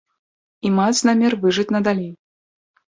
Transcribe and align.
І 0.69 0.71
маюць 0.79 1.05
намер 1.09 1.37
выжыць 1.47 1.69
надалей. 1.79 2.13